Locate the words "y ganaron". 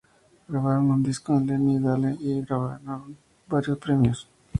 2.19-3.15